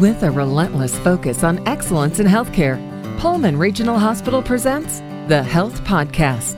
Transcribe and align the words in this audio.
With 0.00 0.24
a 0.24 0.30
relentless 0.32 0.98
focus 0.98 1.44
on 1.44 1.64
excellence 1.68 2.18
in 2.18 2.26
healthcare, 2.26 2.80
Pullman 3.20 3.56
Regional 3.56 3.96
Hospital 3.96 4.42
presents 4.42 4.98
the 5.28 5.40
Health 5.40 5.84
Podcast. 5.84 6.56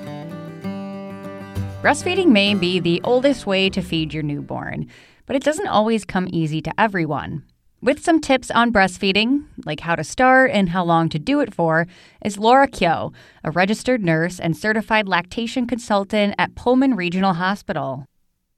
Breastfeeding 1.83 2.29
may 2.29 2.55
be 2.55 2.81
the 2.81 2.99
oldest 3.05 3.47
way 3.47 3.69
to 3.69 3.83
feed 3.83 4.15
your 4.15 4.23
newborn, 4.23 4.87
but 5.27 5.37
it 5.37 5.43
doesn't 5.43 5.67
always 5.67 6.07
come 6.07 6.29
easy 6.31 6.63
to 6.63 6.73
everyone. 6.81 7.45
With 7.83 8.03
some 8.03 8.23
tips 8.23 8.51
on 8.51 8.73
breastfeeding, 8.73 9.45
like 9.67 9.81
how 9.81 9.97
to 9.97 10.03
start 10.03 10.51
and 10.51 10.71
how 10.71 10.83
long 10.83 11.11
to 11.11 11.19
do 11.19 11.41
it 11.41 11.55
for, 11.55 11.87
is 12.25 12.39
Laura 12.39 12.67
Kyo, 12.67 13.13
a 13.45 13.51
registered 13.51 14.03
nurse 14.03 14.41
and 14.41 14.57
certified 14.57 15.09
lactation 15.09 15.67
consultant 15.67 16.35
at 16.39 16.55
Pullman 16.55 16.95
Regional 16.95 17.35
Hospital. 17.35 18.07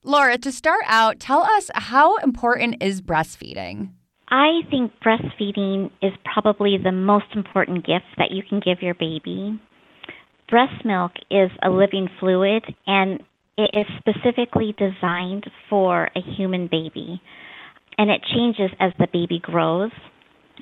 Laura, 0.04 0.38
to 0.38 0.52
start 0.52 0.84
out, 0.86 1.18
tell 1.18 1.40
us 1.40 1.68
how 1.74 2.16
important 2.18 2.80
is 2.80 3.02
breastfeeding? 3.02 3.90
I 4.30 4.60
think 4.70 4.92
breastfeeding 5.04 5.90
is 6.02 6.12
probably 6.24 6.76
the 6.82 6.92
most 6.92 7.26
important 7.34 7.86
gift 7.86 8.04
that 8.18 8.30
you 8.30 8.42
can 8.46 8.60
give 8.60 8.82
your 8.82 8.94
baby. 8.94 9.58
Breast 10.50 10.84
milk 10.84 11.12
is 11.30 11.50
a 11.62 11.70
living 11.70 12.08
fluid 12.20 12.64
and 12.86 13.20
it 13.56 13.70
is 13.72 13.86
specifically 13.98 14.74
designed 14.78 15.50
for 15.70 16.10
a 16.14 16.20
human 16.36 16.68
baby. 16.70 17.20
And 17.96 18.10
it 18.10 18.20
changes 18.34 18.70
as 18.78 18.92
the 18.98 19.08
baby 19.12 19.40
grows. 19.42 19.90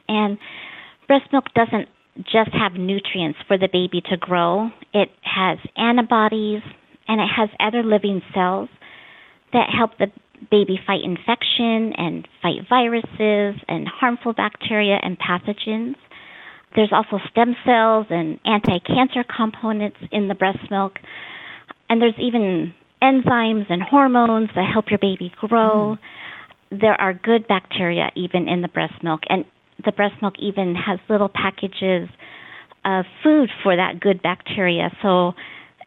And 0.09 0.39
breast 1.09 1.27
milk 1.33 1.47
doesn't 1.55 1.89
just 2.19 2.51
have 2.53 2.73
nutrients 2.73 3.39
for 3.47 3.59
the 3.59 3.69
baby 3.71 4.01
to 4.11 4.17
grow, 4.17 4.71
it 4.95 5.11
has 5.23 5.59
antibodies 5.77 6.63
and 7.09 7.21
it 7.21 7.29
has 7.37 7.51
other 7.61 7.83
living 7.83 8.23
cells 8.33 8.71
that 9.53 9.69
help 9.77 9.91
the 9.99 10.07
baby 10.51 10.79
fight 10.87 11.01
infection 11.05 11.93
and 11.97 12.27
fight 12.43 12.67
viruses 12.69 13.61
and 13.69 13.87
harmful 13.89 14.33
bacteria 14.33 14.99
and 15.03 15.19
pathogens. 15.19 15.95
There's 16.75 16.93
also 16.93 17.19
stem 17.31 17.57
cells 17.65 18.07
and 18.11 18.39
anti 18.45 18.79
cancer 18.81 19.25
components 19.25 19.97
in 20.13 20.29
the 20.29 20.35
breast 20.35 20.71
milk. 20.71 20.99
And 21.89 22.03
there's 22.03 22.19
even 22.19 22.75
enzymes 23.03 23.67
and 23.71 23.83
hormones 23.83 24.51
that 24.55 24.71
help 24.73 24.87
your 24.91 24.99
baby 24.99 25.33
grow. 25.41 25.97
Mm. 26.73 26.81
There 26.81 27.01
are 27.01 27.15
good 27.15 27.47
bacteria 27.47 28.11
even 28.17 28.49
in 28.49 28.63
the 28.63 28.69
breast 28.69 29.03
milk. 29.03 29.21
And 29.29 29.45
the 29.85 29.93
breast 29.93 30.15
milk 30.21 30.35
even 30.39 30.75
has 30.75 30.99
little 31.09 31.31
packages 31.33 32.09
of 32.85 33.05
food 33.23 33.51
for 33.63 33.77
that 33.77 34.01
good 34.01 34.23
bacteria. 34.23 34.91
So 35.03 35.33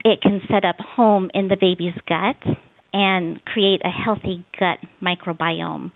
it 0.04 0.22
can 0.22 0.42
set 0.50 0.66
up 0.66 0.78
home 0.80 1.30
in 1.34 1.50
the 1.50 1.58
baby's 1.60 1.94
gut 2.08 2.38
and 2.94 3.44
create 3.46 3.82
a 3.84 3.90
healthy 3.90 4.46
gut 4.60 4.80
microbiome. 5.02 5.92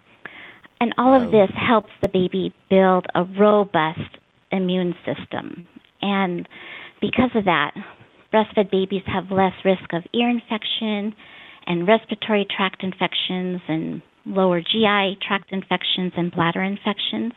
And 0.80 0.94
all 0.98 1.14
of 1.16 1.32
this 1.32 1.50
helps 1.56 1.92
the 2.02 2.10
baby 2.10 2.54
build 2.70 3.06
a 3.16 3.24
robust 3.24 4.18
immune 4.52 4.94
system. 5.06 5.68
And 6.02 6.48
because 7.00 7.32
of 7.36 7.46
that, 7.46 7.72
breastfed 8.34 8.72
babies 8.72 9.04
have 9.06 9.32
less 9.32 9.54
risk 9.64 9.94
of 9.94 10.04
ear 10.14 10.30
infection 10.30 11.16
and 11.66 11.88
respiratory 11.88 12.46
tract 12.56 12.84
infections 12.84 13.62
and 13.68 14.02
lower 14.26 14.62
GI 14.62 15.18
tract 15.26 15.52
infections 15.52 16.14
and 16.18 16.32
bladder 16.32 16.62
infections. 16.62 17.34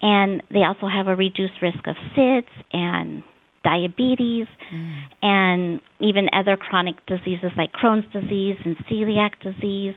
And 0.00 0.42
they 0.50 0.64
also 0.64 0.88
have 0.88 1.08
a 1.08 1.16
reduced 1.16 1.60
risk 1.62 1.86
of 1.86 1.96
SIDS 2.16 2.48
and 2.72 3.22
diabetes, 3.66 4.46
mm. 4.72 5.02
and 5.22 5.80
even 6.00 6.28
other 6.32 6.56
chronic 6.56 6.94
diseases 7.06 7.50
like 7.56 7.72
Crohn's 7.72 8.06
disease 8.12 8.56
and 8.64 8.76
celiac 8.88 9.32
disease. 9.42 9.94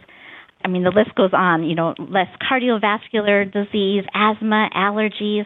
I 0.65 0.67
mean, 0.67 0.83
the 0.83 0.89
list 0.89 1.15
goes 1.15 1.29
on, 1.33 1.63
you 1.63 1.75
know, 1.75 1.93
less 1.99 2.27
cardiovascular 2.51 3.45
disease, 3.51 4.03
asthma, 4.13 4.69
allergies, 4.75 5.45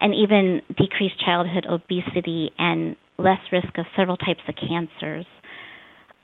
and 0.00 0.14
even 0.14 0.62
decreased 0.68 1.18
childhood 1.24 1.66
obesity 1.68 2.50
and 2.58 2.96
less 3.18 3.40
risk 3.52 3.76
of 3.76 3.86
several 3.96 4.16
types 4.16 4.40
of 4.48 4.54
cancers. 4.56 5.26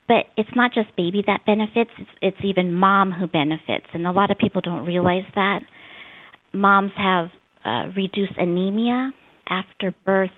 But 0.07 0.25
it's 0.37 0.49
not 0.55 0.73
just 0.73 0.95
baby 0.95 1.23
that 1.27 1.45
benefits, 1.45 1.91
it's, 1.99 2.09
it's 2.21 2.37
even 2.43 2.73
mom 2.73 3.11
who 3.11 3.27
benefits. 3.27 3.85
And 3.93 4.07
a 4.07 4.11
lot 4.11 4.31
of 4.31 4.37
people 4.37 4.61
don't 4.61 4.85
realize 4.85 5.27
that. 5.35 5.59
Moms 6.53 6.91
have 6.97 7.27
uh, 7.63 7.91
reduced 7.95 8.33
anemia 8.37 9.11
after 9.47 9.93
birth 10.05 10.31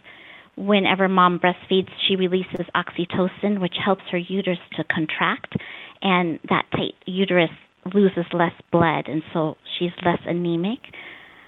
whenever 0.56 1.08
mom 1.08 1.40
breastfeeds, 1.40 1.90
she 2.08 2.16
releases 2.16 2.66
oxytocin, 2.75 3.59
which 3.59 3.75
helps 3.84 4.03
her 4.12 4.18
uterus 4.18 4.59
to 4.78 4.84
contract, 4.84 5.53
and 6.02 6.40
that 6.50 6.66
tight 6.72 6.96
uterus 7.06 7.50
loses 7.94 8.25
less 8.34 8.53
blood, 8.72 9.08
and 9.08 9.22
so 9.34 9.56
she's 9.78 9.92
less 10.06 10.19
anemic. 10.25 10.80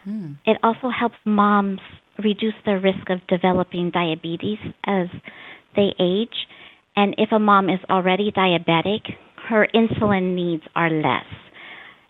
Mm. 0.08 0.38
It 0.46 0.58
also 0.64 0.90
helps 0.90 1.16
moms 1.26 1.80
reduce 2.24 2.54
their 2.66 2.80
risk 2.80 3.10
of 3.10 3.26
developing 3.28 3.92
diabetes 3.92 4.60
as 4.86 5.08
they 5.76 5.94
age. 6.00 6.48
And 6.96 7.16
if 7.18 7.32
a 7.32 7.40
mom 7.40 7.70
is 7.70 7.80
already 7.90 8.32
diabetic, 8.32 9.02
her 9.50 9.68
insulin 9.74 10.36
needs 10.36 10.64
are 10.76 10.90
less 10.90 11.26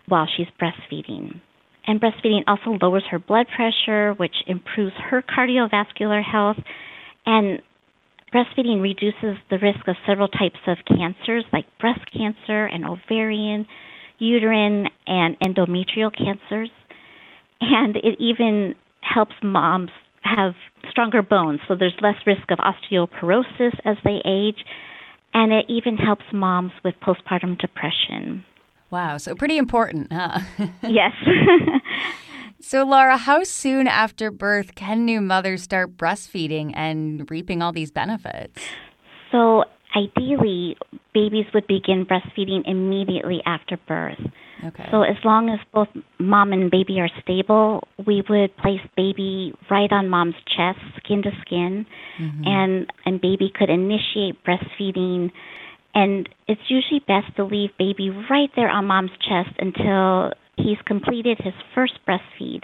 while 0.06 0.26
she's 0.36 0.46
breastfeeding. 0.60 1.40
And 1.86 2.00
breastfeeding 2.00 2.42
also 2.46 2.76
lowers 2.82 3.04
her 3.10 3.18
blood 3.18 3.46
pressure, 3.54 4.12
which 4.14 4.34
improves 4.46 4.94
her 5.10 5.22
cardiovascular 5.22 6.22
health. 6.22 6.56
And 7.24 7.60
breastfeeding 8.34 8.82
reduces 8.82 9.36
the 9.50 9.58
risk 9.58 9.86
of 9.86 9.96
several 10.06 10.28
types 10.28 10.58
of 10.66 10.78
cancers 10.88 11.44
like 11.52 11.66
breast 11.78 12.00
cancer 12.12 12.66
and 12.66 12.84
ovarian, 12.84 13.66
uterine, 14.18 14.86
and 15.06 15.38
endometrial 15.40 16.10
cancers. 16.16 16.70
And 17.60 17.96
it 17.96 18.16
even 18.18 18.74
helps 19.00 19.34
moms 19.42 19.90
have 20.22 20.54
stronger 20.90 21.22
bones, 21.22 21.60
so 21.68 21.76
there's 21.78 21.94
less 22.00 22.16
risk 22.26 22.50
of 22.50 22.58
osteoporosis 22.58 23.78
as 23.84 23.96
they 24.04 24.20
age. 24.24 24.64
And 25.32 25.52
it 25.52 25.66
even 25.68 25.96
helps 25.96 26.24
moms 26.32 26.72
with 26.84 26.94
postpartum 27.00 27.58
depression. 27.58 28.44
Wow, 28.90 29.16
so 29.18 29.34
pretty 29.34 29.58
important, 29.58 30.12
huh? 30.12 30.40
yes. 30.82 31.12
so, 32.60 32.84
Laura, 32.84 33.16
how 33.16 33.42
soon 33.42 33.88
after 33.88 34.30
birth 34.30 34.74
can 34.74 35.04
new 35.04 35.20
mothers 35.20 35.62
start 35.62 35.96
breastfeeding 35.96 36.72
and 36.74 37.28
reaping 37.30 37.62
all 37.62 37.72
these 37.72 37.90
benefits? 37.90 38.62
So, 39.32 39.64
ideally, 39.96 40.76
babies 41.12 41.46
would 41.52 41.66
begin 41.66 42.06
breastfeeding 42.06 42.62
immediately 42.66 43.42
after 43.44 43.76
birth. 43.88 44.20
Okay. 44.64 44.88
So, 44.90 45.02
as 45.02 45.16
long 45.24 45.50
as 45.50 45.58
both 45.74 45.88
mom 46.18 46.52
and 46.52 46.70
baby 46.70 47.00
are 47.00 47.10
stable, 47.22 47.86
we 48.06 48.22
would 48.28 48.56
place 48.58 48.80
baby 48.96 49.52
right 49.68 49.90
on 49.90 50.08
mom's 50.08 50.36
chest, 50.46 50.78
skin 50.98 51.22
to 51.22 51.30
skin, 51.40 51.86
mm-hmm. 52.20 52.42
and 52.46 52.86
and 53.04 53.20
baby 53.20 53.52
could 53.54 53.68
initiate 53.68 54.42
breastfeeding 54.44 55.30
and 55.96 56.28
it's 56.46 56.60
usually 56.68 57.00
best 57.08 57.34
to 57.36 57.44
leave 57.44 57.70
baby 57.78 58.10
right 58.30 58.50
there 58.54 58.68
on 58.68 58.84
mom's 58.84 59.10
chest 59.26 59.56
until 59.58 60.30
he's 60.56 60.76
completed 60.86 61.38
his 61.42 61.54
first 61.74 61.94
breastfeed. 62.06 62.60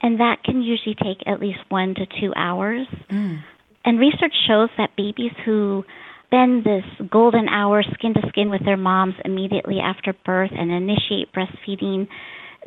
And 0.00 0.20
that 0.20 0.44
can 0.44 0.62
usually 0.62 0.94
take 0.94 1.26
at 1.26 1.40
least 1.40 1.58
one 1.70 1.96
to 1.96 2.06
two 2.20 2.32
hours. 2.36 2.86
Mm. 3.10 3.40
And 3.84 3.98
research 3.98 4.32
shows 4.46 4.68
that 4.78 4.90
babies 4.96 5.32
who 5.44 5.82
spend 6.26 6.62
this 6.62 6.84
golden 7.10 7.48
hour 7.48 7.82
skin 7.94 8.14
to 8.14 8.20
skin 8.28 8.48
with 8.48 8.64
their 8.64 8.76
moms 8.76 9.14
immediately 9.24 9.78
after 9.80 10.14
birth 10.24 10.52
and 10.56 10.70
initiate 10.70 11.32
breastfeeding, 11.32 12.06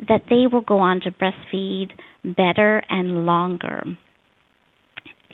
that 0.08 0.24
they 0.28 0.46
will 0.52 0.60
go 0.60 0.78
on 0.78 1.00
to 1.00 1.10
breastfeed 1.10 1.92
better 2.36 2.82
and 2.90 3.24
longer. 3.24 3.82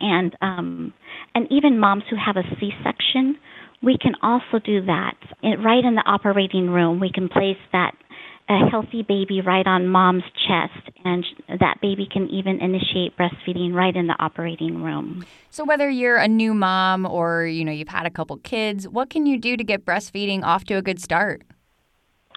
And 0.01 0.37
um, 0.41 0.93
and 1.35 1.49
even 1.51 1.81
moms 1.81 2.05
who 2.09 2.17
have 2.17 2.37
a 2.37 2.45
C-section 2.61 3.39
we 3.83 3.97
can 4.01 4.15
also 4.23 4.59
do 4.65 4.85
that 4.87 5.17
it, 5.43 5.59
right 5.63 5.85
in 5.85 5.95
the 5.95 6.05
operating 6.07 6.71
room. 6.71 7.01
We 7.01 7.11
can 7.13 7.29
place 7.29 7.59
that 7.73 7.95
a 8.49 8.67
healthy 8.71 9.03
baby 9.03 9.43
right 9.43 9.67
on 9.67 9.89
mom's 9.89 10.23
chest, 10.47 10.97
and 11.05 11.25
that 11.61 11.81
baby 11.83 12.09
can 12.11 12.29
even 12.29 12.61
initiate 12.61 13.17
breastfeeding 13.17 13.75
right 13.75 13.95
in 13.95 14.07
the 14.07 14.17
operating 14.19 14.83
room. 14.83 15.25
So, 15.51 15.65
whether 15.65 15.91
you're 15.91 16.17
a 16.17 16.29
new 16.29 16.55
mom 16.55 17.05
or 17.05 17.45
you 17.45 17.65
know 17.65 17.73
you've 17.73 17.89
had 17.89 18.07
a 18.07 18.11
couple 18.11 18.37
kids, 18.39 18.89
what 18.89 19.11
can 19.11 19.27
you 19.27 19.39
do 19.39 19.57
to 19.57 19.65
get 19.65 19.85
breastfeeding 19.85 20.43
off 20.43 20.65
to 20.65 20.75
a 20.75 20.83
good 20.83 21.01
start? 21.01 21.43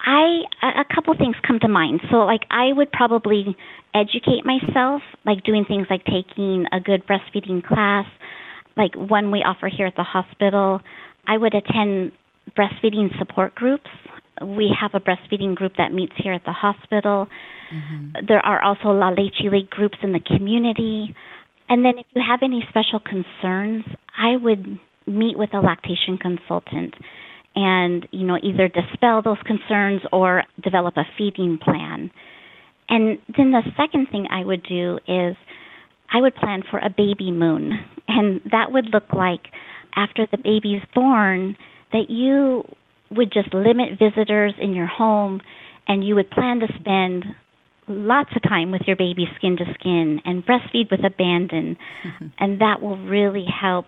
I 0.04 0.42
a 0.62 0.84
couple 0.94 1.14
things 1.16 1.36
come 1.46 1.58
to 1.60 1.68
mind. 1.68 2.00
So, 2.10 2.18
like 2.18 2.42
I 2.50 2.72
would 2.72 2.92
probably 2.92 3.56
educate 3.94 4.44
myself, 4.44 5.02
like 5.24 5.44
doing 5.44 5.64
things 5.64 5.86
like 5.88 6.04
taking 6.04 6.66
a 6.72 6.80
good 6.80 7.06
breastfeeding 7.06 7.64
class, 7.64 8.06
like 8.76 8.94
one 8.94 9.30
we 9.30 9.38
offer 9.38 9.68
here 9.68 9.86
at 9.86 9.96
the 9.96 10.02
hospital. 10.02 10.80
I 11.26 11.36
would 11.36 11.54
attend 11.54 12.12
breastfeeding 12.56 13.16
support 13.18 13.54
groups. 13.54 13.88
We 14.40 14.74
have 14.80 14.92
a 14.94 15.00
breastfeeding 15.00 15.54
group 15.54 15.72
that 15.78 15.92
meets 15.92 16.12
here 16.16 16.32
at 16.32 16.44
the 16.44 16.52
hospital. 16.52 17.28
Mm-hmm. 17.72 18.26
There 18.26 18.44
are 18.44 18.62
also 18.62 18.88
La 18.88 19.10
Leche 19.10 19.44
League 19.50 19.70
groups 19.70 19.98
in 20.02 20.12
the 20.12 20.20
community. 20.20 21.14
And 21.68 21.84
then 21.84 21.98
if 21.98 22.06
you 22.14 22.22
have 22.26 22.40
any 22.42 22.64
special 22.68 23.00
concerns, 23.00 23.84
I 24.16 24.36
would 24.36 24.78
meet 25.06 25.38
with 25.38 25.54
a 25.54 25.60
lactation 25.60 26.18
consultant 26.20 26.94
and, 27.54 28.08
you 28.10 28.26
know, 28.26 28.38
either 28.42 28.68
dispel 28.68 29.22
those 29.22 29.38
concerns 29.46 30.00
or 30.12 30.44
develop 30.62 30.96
a 30.96 31.04
feeding 31.16 31.58
plan. 31.62 32.10
And 32.88 33.18
then 33.36 33.52
the 33.52 33.62
second 33.76 34.08
thing 34.10 34.26
I 34.30 34.44
would 34.44 34.62
do 34.64 34.98
is 35.06 35.36
I 36.12 36.20
would 36.20 36.34
plan 36.34 36.62
for 36.70 36.78
a 36.78 36.90
baby 36.90 37.30
moon. 37.30 37.72
And 38.08 38.40
that 38.50 38.72
would 38.72 38.86
look 38.92 39.12
like 39.12 39.42
after 39.94 40.26
the 40.30 40.38
baby's 40.38 40.82
born, 40.94 41.56
that 41.92 42.08
you 42.08 42.64
would 43.10 43.32
just 43.32 43.52
limit 43.52 43.98
visitors 43.98 44.54
in 44.60 44.74
your 44.74 44.86
home 44.86 45.40
and 45.86 46.06
you 46.06 46.14
would 46.14 46.30
plan 46.30 46.60
to 46.60 46.66
spend 46.78 47.24
lots 47.88 48.30
of 48.34 48.42
time 48.42 48.70
with 48.70 48.82
your 48.86 48.96
baby 48.96 49.26
skin 49.36 49.56
to 49.56 49.64
skin 49.74 50.20
and 50.24 50.44
breastfeed 50.46 50.90
with 50.90 51.04
abandon. 51.04 51.76
Mm-hmm. 52.04 52.26
And 52.38 52.60
that 52.60 52.80
will 52.80 52.96
really 52.96 53.44
help 53.44 53.86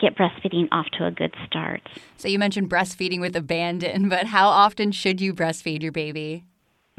get 0.00 0.16
breastfeeding 0.16 0.68
off 0.72 0.86
to 0.98 1.06
a 1.06 1.10
good 1.10 1.34
start. 1.46 1.82
So 2.16 2.28
you 2.28 2.38
mentioned 2.38 2.70
breastfeeding 2.70 3.20
with 3.20 3.36
abandon, 3.36 4.08
but 4.10 4.26
how 4.26 4.48
often 4.48 4.92
should 4.92 5.20
you 5.20 5.34
breastfeed 5.34 5.82
your 5.82 5.92
baby? 5.92 6.44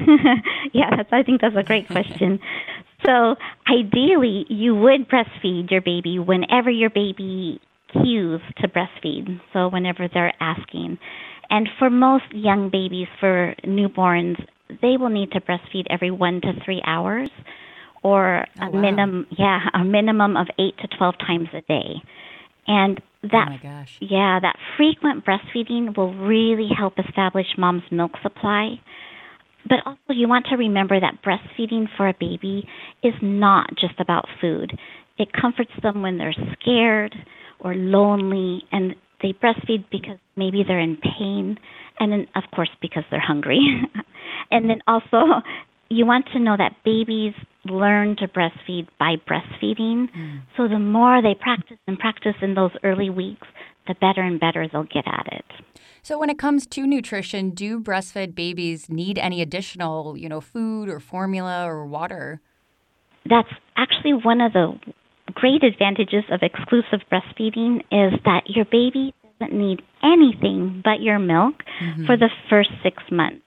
yeah, 0.72 0.90
that's, 0.96 1.12
I 1.12 1.22
think 1.22 1.40
that's 1.40 1.56
a 1.56 1.62
great 1.62 1.86
question. 1.88 2.40
so 3.06 3.36
ideally, 3.68 4.44
you 4.48 4.74
would 4.74 5.08
breastfeed 5.08 5.70
your 5.70 5.80
baby 5.80 6.18
whenever 6.18 6.70
your 6.70 6.90
baby 6.90 7.60
cues 8.02 8.40
to 8.58 8.68
breastfeed. 8.68 9.40
So 9.52 9.68
whenever 9.68 10.08
they're 10.12 10.34
asking. 10.40 10.98
And 11.50 11.68
for 11.78 11.90
most 11.90 12.24
young 12.32 12.70
babies, 12.70 13.08
for 13.20 13.54
newborns, 13.64 14.36
they 14.80 14.96
will 14.96 15.10
need 15.10 15.32
to 15.32 15.40
breastfeed 15.40 15.86
every 15.90 16.10
one 16.10 16.40
to 16.40 16.52
three 16.64 16.82
hours, 16.86 17.30
or 18.02 18.46
oh, 18.60 18.66
a 18.66 18.70
wow. 18.70 18.80
minimum, 18.80 19.26
yeah, 19.38 19.60
a 19.74 19.84
minimum 19.84 20.36
of 20.36 20.46
eight 20.58 20.76
to 20.78 20.88
twelve 20.96 21.14
times 21.18 21.48
a 21.52 21.60
day. 21.62 22.02
And 22.66 23.00
oh, 23.24 23.28
that, 23.30 23.48
oh 23.62 23.84
yeah, 24.00 24.40
that 24.40 24.56
frequent 24.76 25.24
breastfeeding 25.24 25.96
will 25.96 26.14
really 26.14 26.68
help 26.76 26.94
establish 26.98 27.46
mom's 27.58 27.82
milk 27.90 28.12
supply. 28.22 28.80
But 29.68 29.78
also, 29.86 30.12
you 30.14 30.28
want 30.28 30.46
to 30.50 30.56
remember 30.56 30.98
that 31.00 31.22
breastfeeding 31.22 31.86
for 31.96 32.08
a 32.08 32.14
baby 32.18 32.68
is 33.02 33.14
not 33.22 33.70
just 33.78 33.98
about 33.98 34.26
food. 34.40 34.78
It 35.18 35.28
comforts 35.32 35.72
them 35.82 36.02
when 36.02 36.18
they're 36.18 36.34
scared 36.60 37.14
or 37.60 37.74
lonely, 37.74 38.62
and 38.72 38.94
they 39.22 39.32
breastfeed 39.32 39.84
because 39.90 40.18
maybe 40.36 40.64
they're 40.66 40.80
in 40.80 40.96
pain, 40.96 41.58
and 42.00 42.12
then, 42.12 42.26
of 42.34 42.44
course, 42.54 42.70
because 42.80 43.04
they're 43.10 43.20
hungry. 43.20 43.60
and 44.50 44.68
then 44.68 44.82
also, 44.86 45.42
you 45.88 46.06
want 46.06 46.26
to 46.32 46.38
know 46.38 46.56
that 46.56 46.76
babies 46.84 47.34
learn 47.64 48.16
to 48.16 48.28
breastfeed 48.28 48.88
by 48.98 49.16
breastfeeding. 49.28 50.08
Mm. 50.14 50.40
So 50.56 50.68
the 50.68 50.78
more 50.78 51.22
they 51.22 51.34
practice 51.34 51.78
and 51.86 51.98
practice 51.98 52.34
in 52.42 52.54
those 52.54 52.72
early 52.82 53.10
weeks, 53.10 53.46
the 53.86 53.94
better 53.94 54.22
and 54.22 54.38
better 54.40 54.66
they'll 54.70 54.84
get 54.84 55.04
at 55.06 55.26
it. 55.32 55.44
So 56.02 56.18
when 56.18 56.28
it 56.28 56.38
comes 56.38 56.66
to 56.66 56.86
nutrition, 56.86 57.50
do 57.50 57.80
breastfed 57.80 58.34
babies 58.34 58.90
need 58.90 59.18
any 59.18 59.40
additional, 59.40 60.16
you 60.18 60.28
know, 60.28 60.40
food 60.40 60.88
or 60.88 61.00
formula 61.00 61.64
or 61.66 61.86
water? 61.86 62.40
That's 63.28 63.48
actually 63.76 64.12
one 64.12 64.42
of 64.42 64.52
the 64.52 64.78
great 65.32 65.62
advantages 65.62 66.24
of 66.30 66.40
exclusive 66.42 67.00
breastfeeding 67.10 67.80
is 67.90 68.18
that 68.24 68.42
your 68.46 68.64
baby 68.66 69.14
doesn't 69.40 69.56
need 69.56 69.82
anything 70.02 70.82
but 70.84 71.00
your 71.00 71.18
milk 71.18 71.54
mm-hmm. 71.80 72.06
for 72.06 72.16
the 72.16 72.28
first 72.50 72.70
six 72.82 73.02
months. 73.10 73.40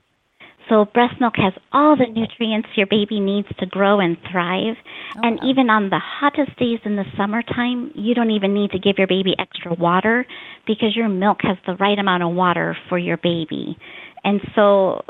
So 0.70 0.86
breast 0.86 1.16
milk 1.22 1.36
has 1.38 1.54
all 1.72 1.96
the 1.96 2.08
nutrients 2.08 2.68
your 2.76 2.88
baby 2.88 3.20
needs 3.20 3.48
to 3.60 3.66
grow 3.66 4.00
and 4.00 4.18
thrive. 4.30 4.76
Oh, 5.16 5.22
and 5.24 5.40
wow. 5.42 5.50
even 5.50 5.70
on 5.70 5.90
the 5.90 6.00
hottest 6.04 6.58
days 6.60 6.80
in 6.84 6.98
the 6.98 7.06
summertime, 7.16 7.92
you 7.96 8.14
don't 8.14 8.32
even 8.32 8.54
need 8.54 8.72
to 8.72 8.80
give 8.80 8.96
your 8.98 9.08
baby 9.08 9.34
extra 9.40 9.74
water 9.74 10.26
because 10.66 10.96
your 10.96 11.08
milk 11.08 11.38
has 11.44 11.58
the 11.66 11.76
right 11.76 11.98
amount 11.98 12.24
of 12.24 12.34
water 12.34 12.76
for 12.90 12.98
your 12.98 13.18
baby. 13.18 13.78
And 14.24 14.42
so 14.56 15.04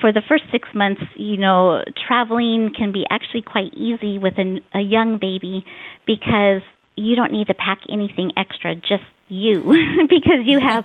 for 0.00 0.12
the 0.12 0.22
first 0.28 0.44
six 0.52 0.68
months, 0.74 1.02
you 1.16 1.36
know, 1.36 1.82
traveling 2.06 2.72
can 2.76 2.92
be 2.92 3.06
actually 3.10 3.42
quite 3.42 3.72
easy 3.74 4.18
with 4.18 4.34
a, 4.38 4.60
a 4.74 4.80
young 4.80 5.18
baby 5.18 5.64
because 6.06 6.62
you 6.96 7.16
don't 7.16 7.32
need 7.32 7.46
to 7.46 7.54
pack 7.54 7.80
anything 7.88 8.30
extra, 8.36 8.74
just 8.74 9.04
you, 9.28 9.62
because 10.08 10.44
you 10.44 10.60
have 10.60 10.84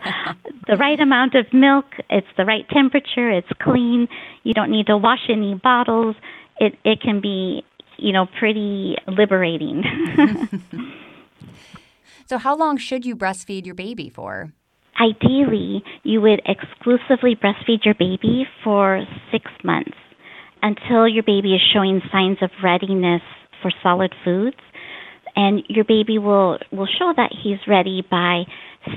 the 0.68 0.78
right 0.78 1.00
amount 1.00 1.36
of 1.36 1.52
milk, 1.52 1.86
it's 2.10 2.28
the 2.38 2.46
right 2.46 2.68
temperature, 2.70 3.30
it's 3.30 3.50
clean, 3.62 4.08
you 4.44 4.54
don't 4.54 4.72
need 4.72 4.88
to 4.88 4.98
wash 4.98 5.30
any 5.30 5.56
bottles. 5.56 6.16
It 6.58 6.78
it 6.86 7.02
can 7.02 7.20
be, 7.20 7.66
you 7.98 8.14
know, 8.14 8.28
pretty 8.40 8.96
liberating. 9.08 9.84
so 12.28 12.38
how 12.38 12.56
long 12.56 12.78
should 12.78 13.06
you 13.06 13.16
breastfeed 13.16 13.66
your 13.66 13.76
baby 13.76 14.10
for? 14.10 14.54
Ideally, 15.00 15.84
you 16.04 16.22
would 16.22 16.42
exclusively 16.46 17.36
breastfeed 17.36 17.84
your 17.84 17.96
baby 17.96 18.46
for 18.64 19.04
six 19.32 19.46
months 19.64 19.98
until 20.62 21.08
your 21.08 21.24
baby 21.24 21.54
is 21.54 21.62
showing 21.74 22.02
signs 22.12 22.38
of 22.42 22.50
readiness 22.64 23.22
for 23.62 23.72
solid 23.84 24.14
foods. 24.24 24.58
And 25.36 25.64
your 25.68 25.84
baby 25.84 26.18
will, 26.18 26.60
will 26.72 26.88
show 26.88 27.14
that 27.18 27.32
he's 27.44 27.58
ready 27.68 28.04
by 28.10 28.44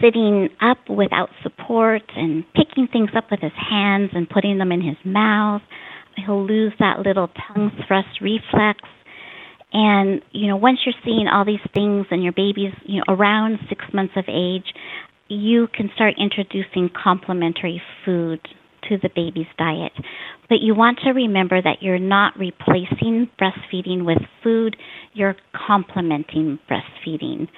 sitting 0.01 0.51
up 0.61 0.79
without 0.89 1.31
support 1.43 2.03
and 2.15 2.45
picking 2.55 2.87
things 2.93 3.11
up 3.17 3.25
with 3.31 3.41
his 3.41 3.53
hands 3.71 4.11
and 4.15 4.29
putting 4.29 4.59
them 4.59 4.71
in 4.71 4.81
his 4.81 4.97
mouth. 5.05 5.63
He'll 6.17 6.47
lose 6.47 6.73
that 6.79 7.01
little 7.01 7.29
tongue 7.29 7.73
thrust 7.87 8.21
reflex. 8.21 8.81
And, 9.73 10.23
you 10.33 10.47
know, 10.47 10.57
once 10.57 10.79
you're 10.87 10.95
seeing 11.05 11.27
all 11.29 11.45
these 11.45 11.65
things 11.75 12.07
and 12.11 12.23
your 12.23 12.33
baby's, 12.33 12.73
you 12.85 12.99
know, 12.99 13.15
around 13.15 13.59
six 13.69 13.85
months 13.93 14.15
of 14.17 14.25
age, 14.29 14.73
you 15.29 15.69
can 15.73 15.91
start 15.95 16.15
introducing 16.19 16.91
complementary 16.91 17.83
food 18.05 18.41
to 18.89 18.97
the 18.99 19.11
baby's 19.15 19.47
diet. 19.59 19.93
But 20.49 20.61
you 20.61 20.75
want 20.75 21.01
to 21.05 21.11
remember 21.11 21.61
that 21.61 21.83
you're 21.83 21.99
not 21.99 22.39
replacing 22.39 23.29
breastfeeding 23.41 24.05
with 24.05 24.19
food, 24.43 24.77
you're 25.13 25.37
complementing 25.53 26.59
breastfeeding. 26.71 27.49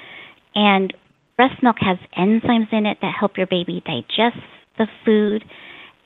And 0.54 0.92
breast 1.36 1.62
milk 1.62 1.76
has 1.80 1.98
enzymes 2.18 2.72
in 2.72 2.86
it 2.86 2.98
that 3.02 3.14
help 3.18 3.36
your 3.36 3.46
baby 3.46 3.82
digest 3.86 4.42
the 4.76 4.86
food. 5.04 5.44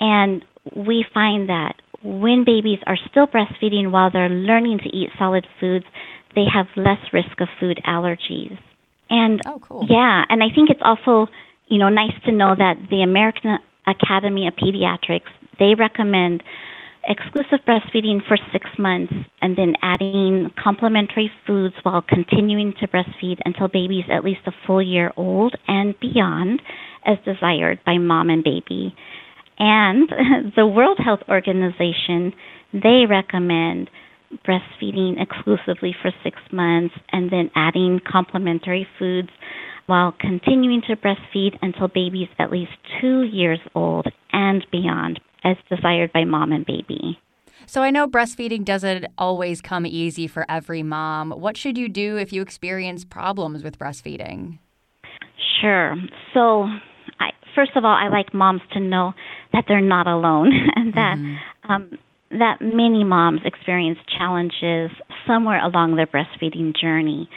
And 0.00 0.44
we 0.76 1.06
find 1.14 1.49
that 1.49 1.75
when 2.02 2.44
babies 2.44 2.81
are 2.87 2.99
still 3.10 3.26
breastfeeding 3.26 3.90
while 3.90 4.10
they're 4.10 4.28
learning 4.28 4.81
to 4.81 4.88
eat 4.94 5.08
solid 5.19 5.46
foods, 5.58 5.87
they 6.34 6.44
have 6.52 6.67
less 6.76 6.99
risk 7.12 7.40
of 7.40 7.49
food 7.58 7.81
allergies. 7.87 8.58
And 9.08 9.40
oh, 9.46 9.58
cool. 9.60 9.87
yeah, 9.88 10.25
and 10.28 10.43
I 10.43 10.49
think 10.55 10.70
it's 10.70 10.81
also 10.84 11.28
you 11.66 11.78
know, 11.78 11.88
nice 11.88 12.14
to 12.26 12.32
know 12.32 12.55
that 12.56 12.75
the 12.90 13.02
American 13.02 13.58
Academy 13.87 14.46
of 14.49 14.55
Pediatrics 14.55 15.31
they 15.58 15.75
recommend 15.75 16.43
exclusive 17.06 17.58
breastfeeding 17.66 18.26
for 18.26 18.38
six 18.52 18.66
months 18.78 19.12
and 19.43 19.56
then 19.56 19.75
adding 19.82 20.50
complementary 20.62 21.31
foods 21.46 21.74
while 21.82 22.03
continuing 22.03 22.72
to 22.81 22.89
breastfeed 22.89 23.39
until 23.44 23.69
baby's 23.69 24.05
at 24.10 24.24
least 24.24 24.41
a 24.46 24.53
full 24.67 24.82
year 24.82 25.12
old 25.17 25.55
and 25.69 25.94
beyond 26.00 26.62
as 27.05 27.19
desired 27.24 27.79
by 27.84 27.98
mom 27.98 28.31
and 28.31 28.43
baby. 28.43 28.94
And 29.58 30.08
the 30.56 30.67
World 30.67 30.98
Health 31.05 31.20
Organization, 31.29 32.32
they 32.72 33.05
recommend 33.08 33.91
breastfeeding 34.48 35.22
exclusively 35.22 35.94
for 36.00 36.10
six 36.24 36.39
months 36.50 36.94
and 37.12 37.31
then 37.31 37.50
adding 37.55 38.00
complementary 38.10 38.86
foods 38.98 39.29
while 39.86 40.14
continuing 40.19 40.82
to 40.88 40.96
breastfeed 40.96 41.56
until 41.62 41.88
baby's 41.88 42.29
at 42.38 42.50
least 42.50 42.72
two 43.00 43.22
years 43.22 43.60
old 43.74 44.06
and 44.32 44.67
beyond, 44.72 45.20
as 45.44 45.56
desired 45.69 46.12
by 46.12 46.24
mom 46.24 46.53
and 46.53 46.64
baby. 46.64 47.19
So 47.67 47.82
I 47.82 47.91
know 47.91 48.06
breastfeeding 48.06 48.64
doesn't 48.64 49.06
always 49.17 49.60
come 49.60 49.86
easy 49.86 50.26
for 50.26 50.44
every 50.48 50.82
mom. 50.82 51.31
What 51.31 51.56
should 51.56 51.79
you 51.79 51.88
do 51.88 52.17
if 52.17 52.32
you 52.32 52.43
experience 52.43 53.05
problems 53.05 53.62
with 53.62 53.79
breastfeeding? 53.79 54.58
Sure. 55.60 55.96
So, 56.34 56.64
I, 57.20 57.31
first 57.55 57.72
of 57.76 57.84
all, 57.84 57.94
I 57.94 58.08
like 58.08 58.34
moms 58.34 58.60
to 58.72 58.81
know 58.81 59.14
that 59.53 59.64
they're 59.69 59.81
not 59.81 60.06
alone 60.06 60.53
and 60.74 60.93
that 60.94 61.17
mm-hmm. 61.17 61.70
um, 61.70 61.98
that 62.31 62.60
many 62.60 63.05
moms 63.05 63.41
experience 63.44 63.98
challenges 64.19 64.91
somewhere 65.26 65.64
along 65.64 65.96
their 65.96 66.06
breastfeeding 66.06 66.74
journey. 66.76 67.29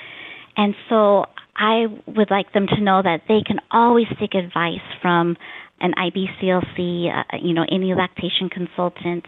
And 0.58 0.74
so 0.90 1.26
I 1.56 1.86
would 2.08 2.32
like 2.32 2.52
them 2.54 2.68
to 2.68 2.82
know 2.82 3.02
that 3.02 3.22
they 3.28 3.42
can 3.46 3.60
always 3.72 4.08
seek 4.20 4.34
advice 4.34 4.82
from 5.02 5.38
an 5.80 5.94
IBCLC, 5.94 7.16
uh, 7.16 7.38
you 7.42 7.54
know, 7.54 7.66
any 7.72 7.94
lactation 7.94 8.50
consultant. 8.50 9.26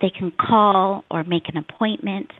They 0.00 0.10
can 0.10 0.30
call 0.30 1.04
or 1.10 1.24
make 1.24 1.48
an 1.48 1.56
appointment. 1.56 2.30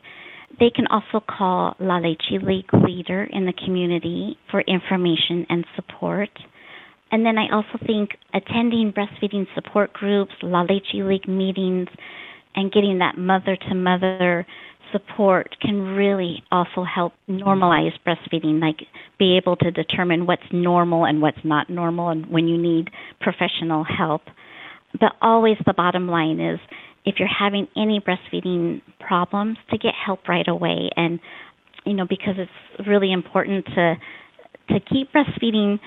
They 0.59 0.69
can 0.69 0.85
also 0.87 1.23
call 1.25 1.75
La 1.79 1.97
Leche 1.97 2.41
League 2.43 2.71
leader 2.73 3.23
in 3.23 3.45
the 3.45 3.53
community 3.53 4.37
for 4.49 4.61
information 4.61 5.45
and 5.49 5.65
support. 5.75 6.29
And 7.11 7.25
then 7.25 7.37
I 7.37 7.53
also 7.53 7.83
think 7.85 8.11
attending 8.33 8.93
breastfeeding 8.93 9.47
support 9.55 9.93
groups, 9.93 10.33
La 10.43 10.61
Leche 10.61 10.93
League 10.93 11.27
meetings, 11.27 11.87
and 12.55 12.71
getting 12.71 12.99
that 12.99 13.17
mother 13.17 13.55
to 13.55 13.75
mother 13.75 14.45
support 14.91 15.55
can 15.61 15.81
really 15.95 16.43
also 16.51 16.83
help 16.83 17.13
normalize 17.29 17.93
breastfeeding, 18.05 18.61
like 18.61 18.81
be 19.19 19.37
able 19.37 19.55
to 19.57 19.71
determine 19.71 20.25
what's 20.25 20.43
normal 20.51 21.05
and 21.05 21.21
what's 21.21 21.43
not 21.43 21.69
normal 21.69 22.09
and 22.09 22.25
when 22.27 22.47
you 22.47 22.57
need 22.57 22.89
professional 23.19 23.83
help. 23.83 24.21
But 24.99 25.13
always 25.21 25.57
the 25.65 25.73
bottom 25.73 26.07
line 26.07 26.39
is 26.39 26.59
if 27.05 27.15
you're 27.19 27.27
having 27.27 27.67
any 27.75 28.01
breastfeeding 28.01 28.81
problems, 28.99 29.57
to 29.71 29.77
get 29.77 29.93
help 29.93 30.27
right 30.27 30.47
away. 30.47 30.89
And, 30.95 31.19
you 31.85 31.93
know, 31.93 32.05
because 32.07 32.35
it's 32.37 32.87
really 32.87 33.11
important 33.11 33.65
to 33.65 33.95
to 34.69 34.79
keep 34.81 35.13
breastfeeding 35.13 35.79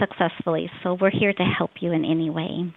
successfully. 0.00 0.68
So 0.82 0.94
we're 1.00 1.10
here 1.10 1.32
to 1.32 1.44
help 1.44 1.70
you 1.80 1.92
in 1.92 2.04
any 2.04 2.28
way. 2.28 2.72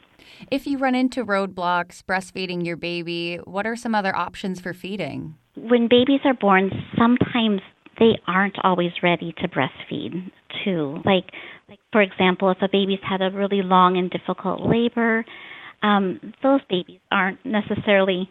If 0.52 0.68
you 0.68 0.78
run 0.78 0.96
into 0.96 1.26
roadblocks 1.26 2.04
breastfeeding 2.04 2.66
your 2.66 2.78
baby, 2.78 3.38
what 3.46 3.66
are 3.66 3.76
some 3.76 3.96
other 3.96 4.16
options 4.16 4.60
for 4.60 4.74
feeding? 4.74 5.36
When 5.68 5.88
babies 5.90 6.22
are 6.26 6.34
born, 6.34 6.72
sometimes 6.98 7.62
they 8.00 8.18
aren't 8.28 8.58
always 8.64 8.92
ready 9.04 9.34
to 9.42 9.48
breastfeed 9.48 10.32
too. 10.64 11.02
Like, 11.06 11.26
like 11.68 11.80
for 11.92 12.02
example, 12.02 12.50
if 12.50 12.58
a 12.62 12.70
baby's 12.72 13.00
had 13.08 13.22
a 13.22 13.30
really 13.30 13.62
long 13.62 13.98
and 13.98 14.10
difficult 14.10 14.62
labor, 14.62 15.26
um, 15.84 16.34
those 16.42 16.62
babies 16.70 17.00
aren't 17.12 17.46
necessarily 17.46 18.30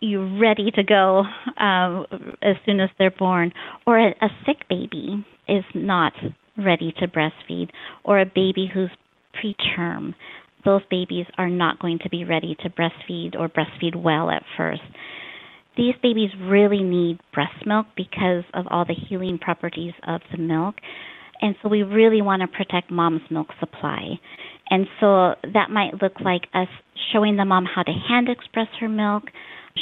you 0.00 0.38
ready 0.38 0.70
to 0.72 0.82
go 0.82 1.24
uh, 1.58 2.02
as 2.42 2.56
soon 2.66 2.80
as 2.80 2.90
they're 2.98 3.10
born, 3.10 3.52
or 3.86 3.98
a, 3.98 4.10
a 4.20 4.28
sick 4.46 4.68
baby 4.68 5.24
is 5.48 5.64
not 5.74 6.12
ready 6.58 6.92
to 6.98 7.08
breastfeed, 7.08 7.70
or 8.04 8.20
a 8.20 8.26
baby 8.26 8.70
who's 8.72 8.90
preterm. 9.34 10.14
Those 10.64 10.82
babies 10.90 11.26
are 11.38 11.50
not 11.50 11.78
going 11.78 11.98
to 12.02 12.10
be 12.10 12.24
ready 12.24 12.56
to 12.62 12.70
breastfeed 12.70 13.38
or 13.38 13.48
breastfeed 13.48 13.96
well 13.96 14.30
at 14.30 14.42
first. 14.56 14.82
These 15.76 15.94
babies 16.02 16.30
really 16.40 16.82
need 16.82 17.18
breast 17.32 17.66
milk 17.66 17.86
because 17.96 18.44
of 18.54 18.66
all 18.70 18.84
the 18.84 18.94
healing 18.94 19.38
properties 19.38 19.92
of 20.06 20.20
the 20.30 20.38
milk. 20.38 20.76
And 21.40 21.56
so 21.62 21.68
we 21.68 21.82
really 21.82 22.22
want 22.22 22.42
to 22.42 22.48
protect 22.48 22.90
mom's 22.90 23.22
milk 23.30 23.48
supply. 23.58 24.18
And 24.70 24.86
so 25.00 25.34
that 25.52 25.70
might 25.70 26.00
look 26.00 26.20
like 26.20 26.42
us 26.54 26.68
showing 27.12 27.36
the 27.36 27.44
mom 27.44 27.64
how 27.66 27.82
to 27.82 27.92
hand 27.92 28.28
express 28.28 28.68
her 28.80 28.88
milk, 28.88 29.24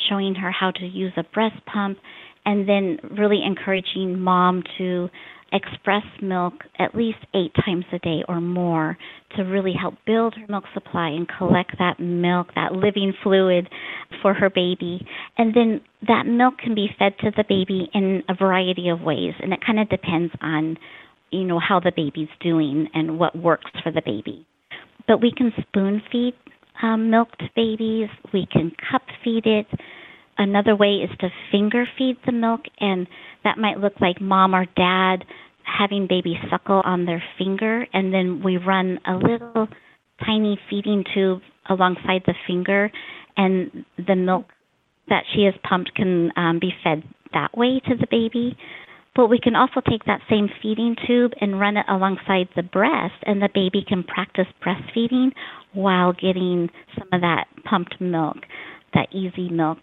showing 0.08 0.34
her 0.34 0.50
how 0.50 0.70
to 0.70 0.86
use 0.86 1.12
a 1.16 1.22
breast 1.22 1.64
pump, 1.72 1.98
and 2.44 2.68
then 2.68 2.98
really 3.16 3.40
encouraging 3.44 4.18
mom 4.18 4.62
to 4.78 5.08
express 5.52 6.02
milk 6.22 6.54
at 6.78 6.94
least 6.94 7.18
eight 7.34 7.52
times 7.64 7.84
a 7.92 7.98
day 7.98 8.24
or 8.26 8.40
more 8.40 8.96
to 9.36 9.42
really 9.42 9.74
help 9.78 9.94
build 10.06 10.34
her 10.34 10.46
milk 10.48 10.64
supply 10.72 11.08
and 11.08 11.28
collect 11.38 11.72
that 11.78 12.00
milk, 12.00 12.48
that 12.54 12.72
living 12.72 13.12
fluid 13.22 13.68
for 14.22 14.32
her 14.34 14.48
baby. 14.48 15.06
And 15.38 15.54
then 15.54 15.80
that 16.06 16.26
milk 16.26 16.58
can 16.58 16.74
be 16.74 16.88
fed 16.98 17.14
to 17.20 17.30
the 17.36 17.44
baby 17.48 17.88
in 17.94 18.22
a 18.28 18.34
variety 18.34 18.88
of 18.88 19.00
ways, 19.00 19.32
and 19.40 19.52
it 19.52 19.60
kind 19.64 19.80
of 19.80 19.88
depends 19.88 20.32
on, 20.40 20.76
you 21.30 21.44
know, 21.44 21.58
how 21.58 21.80
the 21.80 21.92
baby's 21.94 22.28
doing 22.40 22.88
and 22.94 23.18
what 23.18 23.36
works 23.36 23.70
for 23.82 23.90
the 23.90 24.02
baby. 24.04 24.46
But 25.08 25.20
we 25.20 25.32
can 25.36 25.52
spoon 25.68 26.02
feed 26.12 26.34
um, 26.82 27.10
milk 27.10 27.28
to 27.38 27.48
babies, 27.54 28.08
we 28.32 28.46
can 28.50 28.72
cup 28.90 29.02
feed 29.22 29.46
it. 29.46 29.66
Another 30.38 30.74
way 30.74 30.96
is 30.96 31.10
to 31.20 31.28
finger 31.50 31.86
feed 31.96 32.16
the 32.26 32.32
milk, 32.32 32.62
and 32.80 33.06
that 33.44 33.58
might 33.58 33.78
look 33.78 33.94
like 34.00 34.20
mom 34.20 34.54
or 34.54 34.66
dad 34.76 35.24
having 35.64 36.06
baby 36.08 36.38
suckle 36.50 36.82
on 36.84 37.04
their 37.04 37.22
finger, 37.38 37.86
and 37.92 38.12
then 38.12 38.42
we 38.42 38.56
run 38.56 38.98
a 39.06 39.14
little 39.14 39.68
tiny 40.24 40.58
feeding 40.68 41.04
tube 41.14 41.40
alongside 41.68 42.22
the 42.26 42.34
finger, 42.46 42.90
and 43.36 43.84
the 44.06 44.16
milk 44.16 44.46
that 45.12 45.24
she 45.34 45.44
has 45.44 45.52
pumped 45.62 45.94
can 45.94 46.32
um, 46.36 46.58
be 46.58 46.72
fed 46.82 47.02
that 47.34 47.56
way 47.56 47.80
to 47.86 47.94
the 47.94 48.06
baby. 48.10 48.56
But 49.14 49.26
we 49.26 49.38
can 49.38 49.54
also 49.54 49.82
take 49.86 50.06
that 50.06 50.22
same 50.30 50.48
feeding 50.62 50.96
tube 51.06 51.32
and 51.38 51.60
run 51.60 51.76
it 51.76 51.84
alongside 51.86 52.48
the 52.56 52.62
breast, 52.62 53.20
and 53.26 53.42
the 53.42 53.50
baby 53.52 53.84
can 53.86 54.04
practice 54.04 54.46
breastfeeding 54.64 55.32
while 55.74 56.14
getting 56.14 56.70
some 56.98 57.08
of 57.12 57.20
that 57.20 57.44
pumped 57.68 58.00
milk, 58.00 58.38
that 58.94 59.08
easy 59.12 59.50
milk. 59.50 59.80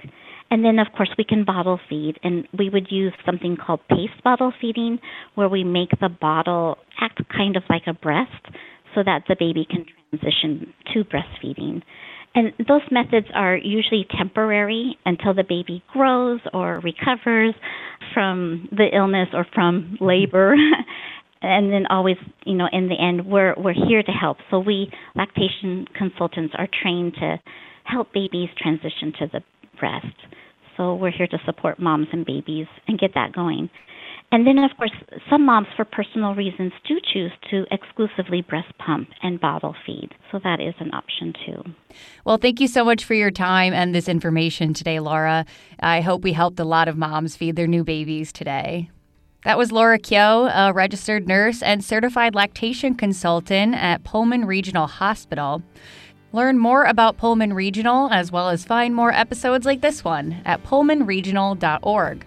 And 0.49 0.65
then, 0.65 0.79
of 0.79 0.87
course, 0.97 1.13
we 1.15 1.23
can 1.23 1.45
bottle 1.45 1.79
feed, 1.87 2.15
and 2.23 2.47
we 2.57 2.71
would 2.71 2.87
use 2.89 3.13
something 3.23 3.55
called 3.55 3.81
paced 3.87 4.23
bottle 4.23 4.51
feeding, 4.59 4.97
where 5.35 5.47
we 5.47 5.63
make 5.63 5.91
the 6.01 6.09
bottle 6.09 6.77
act 6.99 7.21
kind 7.29 7.55
of 7.55 7.61
like 7.69 7.83
a 7.85 7.93
breast 7.93 8.47
so 8.95 9.03
that 9.05 9.25
the 9.27 9.35
baby 9.39 9.67
can 9.69 9.85
transition 10.09 10.73
to 10.91 11.03
breastfeeding. 11.03 11.83
And 12.35 12.53
those 12.67 12.81
methods 12.91 13.27
are 13.33 13.57
usually 13.57 14.05
temporary 14.17 14.97
until 15.05 15.33
the 15.33 15.43
baby 15.43 15.83
grows 15.91 16.39
or 16.53 16.79
recovers 16.79 17.55
from 18.13 18.69
the 18.71 18.87
illness 18.95 19.29
or 19.33 19.45
from 19.53 19.97
labor. 19.99 20.55
and 21.41 21.71
then 21.71 21.85
always, 21.89 22.17
you 22.45 22.55
know, 22.55 22.67
in 22.71 22.87
the 22.87 22.95
end, 22.95 23.25
we're 23.25 23.55
we're 23.57 23.73
here 23.73 24.03
to 24.03 24.11
help. 24.11 24.37
So 24.51 24.59
we 24.59 24.91
lactation 25.15 25.87
consultants 25.97 26.53
are 26.57 26.67
trained 26.81 27.15
to 27.15 27.39
help 27.83 28.13
babies 28.13 28.49
transition 28.61 29.13
to 29.19 29.27
the 29.31 29.41
breast. 29.79 30.05
So 30.77 30.95
we're 30.95 31.11
here 31.11 31.27
to 31.27 31.37
support 31.45 31.79
moms 31.79 32.07
and 32.13 32.25
babies 32.25 32.67
and 32.87 32.99
get 32.99 33.11
that 33.15 33.33
going. 33.33 33.69
And 34.31 34.45
then, 34.45 34.59
of 34.59 34.69
course, 34.77 34.91
some 35.27 35.45
moms, 35.45 35.67
for 35.75 35.85
personal 35.85 36.35
reasons, 36.35 36.71
do 36.87 36.99
choose 37.13 37.31
to 37.49 37.65
exclusively 37.71 38.43
breast 38.43 38.71
pump 38.77 39.09
and 39.23 39.41
bottle 39.41 39.75
feed. 39.85 40.09
So 40.31 40.39
that 40.43 40.61
is 40.61 40.75
an 40.79 40.93
option 40.93 41.33
too. 41.45 41.63
Well, 42.25 42.37
thank 42.37 42.59
you 42.59 42.67
so 42.67 42.85
much 42.85 43.03
for 43.03 43.15
your 43.15 43.31
time 43.31 43.73
and 43.73 43.95
this 43.95 44.07
information 44.07 44.75
today, 44.75 44.99
Laura. 44.99 45.45
I 45.79 46.01
hope 46.01 46.23
we 46.23 46.33
helped 46.33 46.59
a 46.59 46.63
lot 46.63 46.87
of 46.87 46.95
moms 46.95 47.35
feed 47.35 47.55
their 47.55 47.65
new 47.65 47.83
babies 47.83 48.31
today. 48.31 48.91
That 49.45 49.57
was 49.57 49.71
Laura 49.71 49.97
Kyo, 49.97 50.45
a 50.53 50.73
registered 50.73 51.27
nurse 51.27 51.63
and 51.63 51.83
certified 51.83 52.35
lactation 52.35 52.93
consultant 52.93 53.73
at 53.73 54.03
Pullman 54.03 54.45
Regional 54.45 54.85
Hospital. 54.85 55.63
Learn 56.33 56.59
more 56.59 56.83
about 56.83 57.17
Pullman 57.17 57.53
Regional 57.53 58.11
as 58.11 58.31
well 58.31 58.49
as 58.49 58.65
find 58.65 58.93
more 58.93 59.11
episodes 59.11 59.65
like 59.65 59.81
this 59.81 60.03
one 60.03 60.41
at 60.45 60.63
pullmanregional.org. 60.63 62.25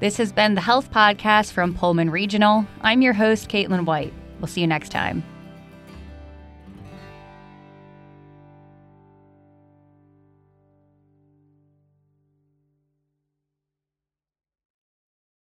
This 0.00 0.16
has 0.16 0.32
been 0.32 0.54
the 0.54 0.60
Health 0.60 0.90
Podcast 0.90 1.52
from 1.52 1.74
Pullman 1.74 2.10
Regional. 2.10 2.66
I'm 2.82 3.02
your 3.02 3.14
host, 3.14 3.48
Caitlin 3.48 3.84
White. 3.84 4.12
We'll 4.40 4.48
see 4.48 4.60
you 4.60 4.66
next 4.66 4.90
time. 4.90 5.22